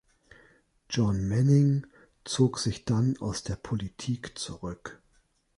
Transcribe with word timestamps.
John 0.89 1.21
Manning 1.27 1.83
zog 2.27 2.57
sich 2.57 2.85
dann 2.85 3.17
aus 3.17 3.43
der 3.43 3.55
Politik 3.55 4.35
zurück. 4.35 4.99